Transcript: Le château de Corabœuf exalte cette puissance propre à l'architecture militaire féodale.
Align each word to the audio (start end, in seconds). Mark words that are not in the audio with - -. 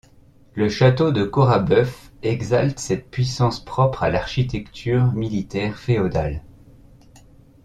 Le 0.55 0.67
château 0.67 1.11
de 1.11 1.23
Corabœuf 1.23 2.11
exalte 2.23 2.79
cette 2.79 3.11
puissance 3.11 3.63
propre 3.63 4.01
à 4.01 4.09
l'architecture 4.09 5.11
militaire 5.13 5.77
féodale. 5.77 6.41